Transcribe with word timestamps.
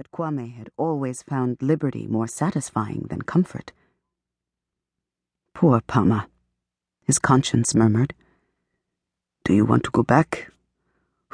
but 0.00 0.10
Kwame 0.12 0.56
had 0.56 0.70
always 0.78 1.22
found 1.22 1.58
liberty 1.60 2.06
more 2.06 2.26
satisfying 2.26 3.04
than 3.10 3.20
comfort. 3.20 3.70
Poor 5.52 5.82
Paama, 5.82 6.24
his 7.02 7.18
conscience 7.18 7.74
murmured. 7.74 8.14
Do 9.44 9.52
you 9.52 9.66
want 9.66 9.84
to 9.84 9.90
go 9.90 10.02
back, 10.02 10.50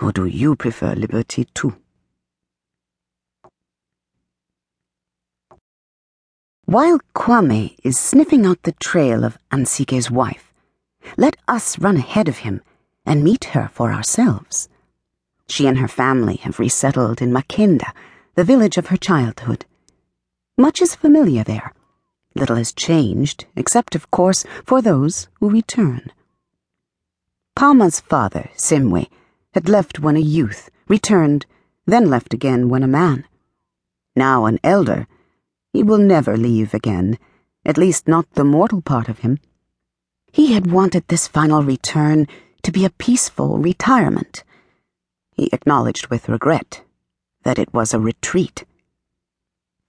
or 0.03 0.11
do 0.11 0.27
you 0.27 0.57
prefer 0.57 0.95
liberty 0.95 1.47
too? 1.55 1.77
While 6.65 6.99
Kwame 7.15 7.77
is 7.85 8.01
sniffing 8.01 8.45
out 8.45 8.65
the 8.65 8.73
trail 8.73 9.23
of 9.25 9.39
Ansige's 9.53 10.11
wife, 10.11 10.53
let 11.17 11.37
us 11.47 11.79
run 11.79 11.99
ahead 11.99 12.27
of 12.27 12.39
him 12.39 12.63
and 13.05 13.23
meet 13.23 13.45
her 13.55 13.71
for 13.73 13.93
ourselves. 13.93 14.69
She 15.47 15.69
and 15.69 15.79
her 15.79 15.87
family 15.87 16.35
have 16.39 16.59
resettled 16.59 17.23
in 17.23 17.31
Makendha, 17.31 17.93
the 18.37 18.45
village 18.45 18.77
of 18.77 18.89
her 18.89 18.99
childhood. 18.99 19.65
Much 20.59 20.83
is 20.83 20.95
familiar 20.95 21.43
there. 21.43 21.73
Little 22.35 22.57
has 22.57 22.71
changed, 22.71 23.47
except, 23.57 23.95
of 23.95 24.11
course, 24.11 24.45
for 24.63 24.83
those 24.83 25.29
who 25.41 25.49
return. 25.49 26.13
Paama's 27.57 28.01
father, 28.01 28.51
Semwe, 28.55 29.09
had 29.55 29.71
left 29.71 30.01
when 30.01 30.17
a 30.17 30.21
youth, 30.37 30.69
returned, 30.87 31.47
then 31.87 32.11
left 32.11 32.35
again 32.35 32.69
when 32.69 32.83
a 32.83 32.87
man. 32.87 33.25
Now 34.15 34.45
an 34.45 34.61
elder, 34.63 35.07
he 35.73 35.83
will 35.83 35.99
never 35.99 36.37
leave 36.37 36.75
again, 36.75 37.19
at 37.65 37.79
least 37.79 38.07
not 38.07 38.31
the 38.33 38.45
mortal 38.45 38.83
part 38.83 39.09
of 39.09 39.21
him. 39.21 39.39
He 40.31 40.53
had 40.53 40.71
wanted 40.71 41.09
this 41.09 41.27
final 41.27 41.63
return 41.63 42.29
to 42.65 42.71
be 42.71 42.85
a 42.85 42.91
peaceful 42.91 43.57
retirement. 43.57 44.45
He 45.33 45.49
acknowledged 45.55 46.09
with 46.09 46.29
regret 46.29 46.83
that 47.47 47.61
it 47.61 47.73
was 47.73 47.95
a 47.95 48.01
retreat. 48.01 48.65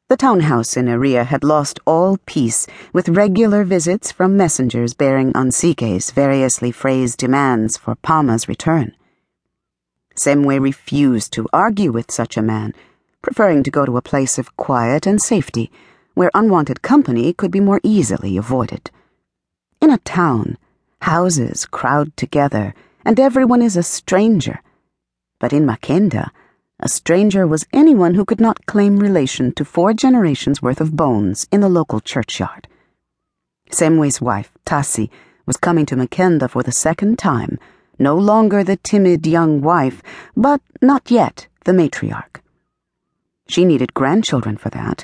The 0.10 0.16
townhouse 0.16 0.78
in 0.78 0.88
Aria 0.88 1.24
had 1.24 1.44
lost 1.44 1.80
all 1.88 2.20
peace 2.28 2.68
with 2.94 3.10
regular 3.10 3.64
visits 3.64 4.12
from 4.12 4.38
messengers 4.38 4.94
bearing 4.94 5.32
Ansige's 5.34 6.12
variously 6.12 6.72
phrased 6.72 7.18
demands 7.18 7.76
for 7.76 7.96
Paama's 7.96 8.48
return. 8.48 8.96
Semwe 10.16 10.62
refused 10.62 11.34
to 11.34 11.50
argue 11.52 11.92
with 11.92 12.12
such 12.12 12.38
a 12.38 12.44
man, 12.44 12.76
preferring 13.24 13.64
to 13.64 13.72
go 13.72 13.88
to 13.88 13.98
a 13.98 14.04
place 14.04 14.38
of 14.38 14.56
quiet 14.56 15.08
and 15.08 15.20
safety 15.20 15.72
where 16.14 16.30
unwanted 16.36 16.84
company 16.84 17.34
could 17.34 17.50
be 17.50 17.60
more 17.60 17.82
easily 17.82 18.38
avoided. 18.38 18.92
In 19.82 19.90
a 19.90 19.98
town, 19.98 20.60
houses 21.02 21.66
crowd 21.66 22.16
together 22.16 22.76
and 23.04 23.20
everyone 23.20 23.64
is 23.64 23.76
a 23.76 23.82
stranger. 23.82 24.62
But 25.40 25.54
in 25.54 25.66
Makendha, 25.66 26.30
a 26.80 26.88
stranger 26.88 27.48
was 27.48 27.66
anyone 27.74 28.14
who 28.14 28.24
could 28.24 28.40
not 28.40 28.66
claim 28.68 28.98
relation 28.98 29.52
to 29.52 29.66
four 29.66 29.94
generations' 29.94 30.62
worth 30.62 30.80
of 30.80 30.96
bones 30.96 31.48
in 31.52 31.62
the 31.62 31.70
local 31.70 32.00
churchyard. 32.00 32.68
Semwe's 33.72 34.22
wife, 34.22 34.52
Tasi, 34.64 35.10
was 35.48 35.58
coming 35.58 35.88
to 35.88 35.96
Makendha 35.96 36.48
for 36.48 36.62
the 36.62 36.72
second 36.72 37.18
time, 37.18 37.58
no 37.98 38.16
longer 38.16 38.64
the 38.64 38.78
timid 38.78 39.26
young 39.26 39.60
wife, 39.60 40.04
but 40.36 40.62
not 40.80 41.10
yet 41.10 41.48
the 41.66 41.72
matriarch. 41.72 42.42
She 43.48 43.66
needed 43.66 43.96
grandchildren 43.96 44.56
for 44.58 44.70
that. 44.70 45.04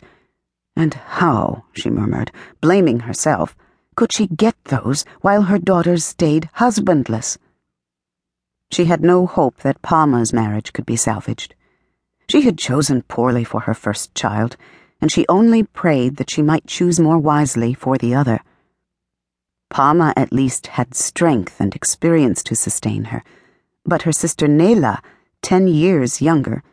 And 0.76 0.94
how, 0.94 1.64
she 1.74 1.90
murmured, 1.90 2.32
blaming 2.62 3.02
herself, 3.02 3.56
could 3.96 4.12
she 4.12 4.28
get 4.28 4.56
those 4.66 5.06
while 5.22 5.44
her 5.44 5.58
daughters 5.58 6.06
stayed 6.06 6.50
husbandless? 6.54 7.40
She 8.72 8.86
had 8.86 9.02
no 9.02 9.26
hope 9.26 9.58
that 9.58 9.82
Paama's 9.82 10.34
marriage 10.34 10.72
could 10.72 10.86
be 10.86 10.96
salvaged. 10.96 11.56
She 12.30 12.42
had 12.42 12.58
chosen 12.58 13.04
poorly 13.04 13.44
for 13.44 13.62
her 13.62 13.74
first 13.74 14.16
child, 14.16 14.58
and 15.02 15.12
she 15.12 15.26
only 15.28 15.64
prayed 15.64 16.18
that 16.18 16.30
she 16.30 16.42
might 16.42 16.68
choose 16.68 17.00
more 17.00 17.18
wisely 17.18 17.74
for 17.74 17.98
the 17.98 18.16
other. 18.16 18.40
Paama 19.70 20.14
at 20.16 20.32
least 20.32 20.68
had 20.68 20.96
strength 20.96 21.60
and 21.60 21.76
experience 21.76 22.44
to 22.44 22.56
sustain 22.56 23.06
her, 23.06 23.24
but 23.86 24.04
her 24.04 24.12
sister 24.12 24.48
Nela, 24.48 25.00
ten 25.42 25.68
years 25.68 26.22
younger, 26.22 26.64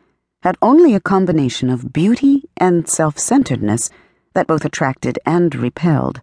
had 0.43 0.57
only 0.61 0.93
a 0.93 0.99
combination 0.99 1.69
of 1.69 1.91
beauty 1.93 2.43
and 2.57 2.87
self 2.87 3.19
centeredness 3.19 3.89
that 4.33 4.47
both 4.47 4.65
attracted 4.65 5.19
and 5.25 5.53
repelled. 5.55 6.21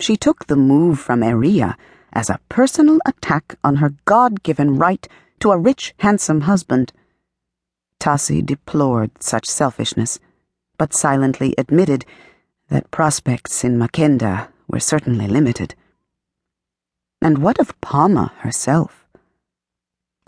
She 0.00 0.16
took 0.16 0.46
the 0.46 0.56
move 0.56 0.98
from 0.98 1.22
Eria 1.22 1.76
as 2.12 2.30
a 2.30 2.40
personal 2.48 2.98
attack 3.06 3.56
on 3.62 3.76
her 3.76 3.94
God 4.04 4.42
given 4.42 4.76
right 4.76 5.06
to 5.40 5.50
a 5.50 5.58
rich, 5.58 5.94
handsome 5.98 6.42
husband. 6.42 6.92
Tasi 8.04 8.44
deplored 8.44 9.12
such 9.22 9.46
selfishness, 9.46 10.20
but 10.76 10.92
silently 10.92 11.54
admitted 11.56 12.04
that 12.68 12.90
prospects 12.90 13.64
in 13.64 13.78
Makendha 13.78 14.48
were 14.68 14.78
certainly 14.78 15.26
limited. 15.26 15.74
And 17.22 17.38
what 17.38 17.58
of 17.58 17.80
Paama 17.80 18.30
herself? 18.40 19.06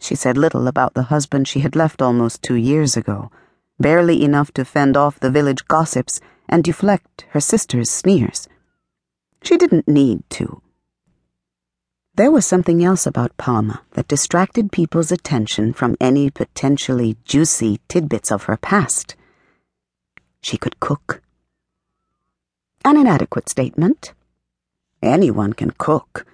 She 0.01 0.15
said 0.15 0.39
little 0.39 0.69
about 0.69 0.95
the 0.95 1.13
husband 1.13 1.49
she 1.49 1.61
had 1.61 1.77
left 1.77 2.01
almost 2.01 2.43
two 2.43 2.55
years 2.55 2.97
ago, 2.97 3.31
barely 3.79 4.25
enough 4.25 4.53
to 4.53 4.65
fend 4.65 4.97
off 4.97 5.21
the 5.21 5.31
village 5.31 5.69
gossips 5.69 6.19
and 6.49 6.65
deflect 6.65 7.27
her 7.33 7.41
sister's 7.41 7.91
sneers. 7.91 8.49
She 9.43 9.59
didn't 9.59 9.87
need 9.87 10.23
to. 10.31 10.63
There 12.17 12.31
was 12.31 12.47
something 12.47 12.83
else 12.83 13.07
about 13.07 13.37
Paama 13.37 13.81
that 13.93 14.09
distracted 14.09 14.73
people's 14.73 15.13
attention 15.13 15.75
from 15.75 15.99
any 16.01 16.31
potentially 16.31 17.19
juicy 17.27 17.79
tidbits 17.89 18.33
of 18.33 18.45
her 18.45 18.57
past. 18.57 19.15
She 20.41 20.57
could 20.57 20.81
cook. 20.81 21.21
An 22.87 22.97
inadequate 22.97 23.51
statement. 23.51 24.15
Anyone 25.03 25.53
can 25.53 25.73
cook, 25.73 26.25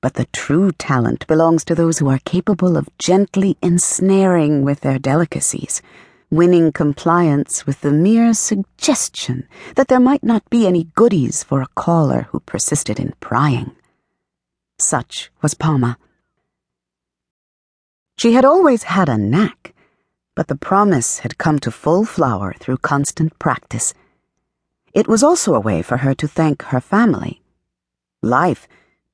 but 0.00 0.14
the 0.14 0.26
true 0.32 0.72
talent 0.72 1.28
belongs 1.28 1.64
to 1.66 1.76
those 1.76 2.00
who 2.00 2.08
are 2.08 2.18
capable 2.24 2.76
of 2.76 2.88
gently 2.98 3.56
ensnaring 3.62 4.64
with 4.64 4.80
their 4.80 4.98
delicacies, 4.98 5.80
winning 6.28 6.72
compliance 6.72 7.66
with 7.66 7.82
the 7.82 7.92
mere 7.92 8.34
suggestion 8.34 9.46
that 9.76 9.86
there 9.86 10.00
might 10.00 10.24
not 10.24 10.50
be 10.50 10.66
any 10.66 10.88
goodies 10.96 11.44
for 11.44 11.62
a 11.62 11.68
caller 11.76 12.26
who 12.30 12.40
persisted 12.40 12.98
in 12.98 13.12
prying. 13.20 13.70
Such 14.80 15.30
was 15.42 15.54
Paama. 15.54 15.96
She 18.16 18.32
had 18.32 18.44
always 18.44 18.84
had 18.84 19.08
a 19.08 19.18
knack, 19.18 19.74
but 20.34 20.48
the 20.48 20.56
promise 20.56 21.18
had 21.20 21.38
come 21.38 21.58
to 21.60 21.70
full 21.70 22.04
flower 22.04 22.54
through 22.58 22.78
constant 22.78 23.38
practice. 23.38 23.92
It 24.94 25.06
was 25.06 25.22
also 25.22 25.54
a 25.54 25.60
way 25.60 25.82
for 25.82 25.98
her 25.98 26.14
to 26.14 26.26
thank 26.26 26.62
her 26.64 26.80
family. 26.80 27.42
Life, 28.22 28.66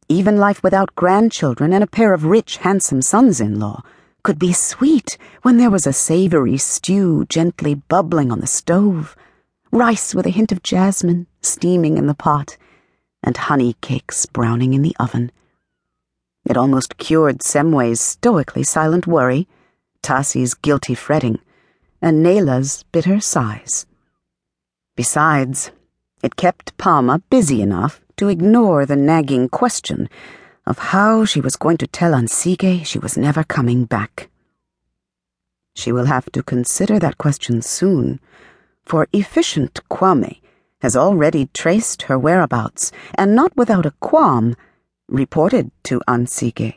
even 0.09 0.37
life 0.37 0.63
without 0.63 0.95
grandchildren 0.95 1.73
and 1.73 1.83
a 1.83 1.89
pair 1.89 2.15
of 2.15 2.25
rich, 2.25 2.59
handsome 2.59 3.03
sons 3.03 3.41
in 3.41 3.59
law, 3.59 3.83
could 4.23 4.39
be 4.39 4.53
sweet 4.53 5.19
when 5.43 5.57
there 5.57 5.71
was 5.71 5.87
a 5.87 5.93
savory 5.93 6.59
stew 6.59 7.25
gently 7.29 7.75
bubbling 7.75 8.31
on 8.31 8.41
the 8.41 8.47
stove, 8.47 9.17
rice 9.73 10.15
with 10.15 10.27
a 10.27 10.31
hint 10.31 10.53
of 10.53 10.63
jasmine 10.63 11.27
steaming 11.43 11.99
in 11.99 12.07
the 12.07 12.15
pot, 12.15 12.57
and 13.23 13.37
honey 13.37 13.75
cakes 13.81 14.27
browning 14.27 14.75
in 14.75 14.83
the 14.83 14.97
oven. 14.99 15.31
Almost 16.57 16.97
cured 16.97 17.41
Semwe's 17.41 18.01
stoically 18.01 18.63
silent 18.63 19.07
worry, 19.07 19.47
Tasi's 20.03 20.55
guilty 20.55 20.95
fretting, 20.95 21.39
and 22.01 22.23
Nela's 22.23 22.85
bitter 22.93 23.21
sighs. 23.21 23.87
Besides, 24.97 25.71
it 26.23 26.37
kept 26.37 26.77
Paama 26.79 27.23
busy 27.29 27.61
enough 27.61 28.01
to 28.17 28.29
ignore 28.29 28.87
the 28.87 28.97
nagging 28.97 29.51
question 29.51 30.09
of 30.65 30.79
how 30.79 31.27
she 31.27 31.41
was 31.41 31.57
going 31.57 31.77
to 31.77 31.87
tell 31.87 32.13
Ansige 32.13 32.87
she 32.87 32.99
was 32.99 33.19
never 33.19 33.45
coming 33.45 33.85
back. 33.85 34.31
She 35.75 35.93
will 35.93 36.07
have 36.07 36.33
to 36.33 36.43
consider 36.43 36.99
that 36.99 37.19
question 37.19 37.61
soon, 37.61 38.19
for 38.83 39.09
efficient 39.13 39.81
Kwame 39.91 40.41
has 40.81 40.97
already 40.97 41.51
traced 41.53 42.03
her 42.03 42.19
whereabouts, 42.19 42.93
and 43.15 43.35
not 43.35 43.55
without 43.57 43.85
a 43.85 43.95
qualm 44.01 44.57
reported 45.09 45.71
to 45.85 46.01
Ansige. 46.09 46.75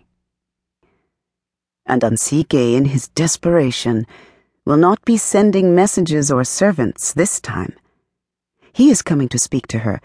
And 1.85 2.01
Ansige, 2.01 2.75
in 2.75 2.85
his 2.85 3.07
desperation, 3.09 4.05
will 4.65 4.77
not 4.77 5.03
be 5.05 5.17
sending 5.17 5.73
messages 5.73 6.31
or 6.31 6.43
servants 6.43 7.13
this 7.13 7.39
time. 7.39 7.75
He 8.73 8.91
is 8.91 9.01
coming 9.01 9.27
to 9.29 9.39
speak 9.39 9.67
to 9.67 9.79
her 9.79 10.01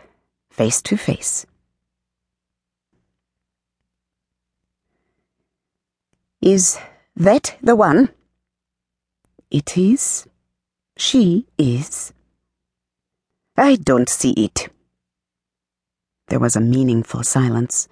face 0.51 0.81
to 0.83 0.97
face. 0.97 1.45
Is 6.41 6.79
that 7.17 7.57
the 7.63 7.77
one? 7.77 8.11
It 9.51 9.77
is. 9.79 10.27
She 10.97 11.47
is. 11.59 12.13
I 13.57 13.77
don't 13.77 14.09
see 14.09 14.33
it. 14.33 14.69
There 16.29 16.39
was 16.41 16.57
a 16.57 16.61
meaningful 16.61 17.23
silence. 17.23 17.89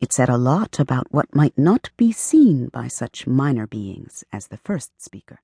It 0.00 0.14
said 0.14 0.30
a 0.30 0.38
lot 0.38 0.80
about 0.80 1.12
what 1.12 1.34
might 1.34 1.58
not 1.58 1.90
be 1.98 2.10
seen 2.10 2.68
by 2.68 2.88
such 2.88 3.26
minor 3.26 3.66
beings 3.66 4.24
as 4.32 4.46
the 4.46 4.56
first 4.56 5.02
speaker. 5.02 5.40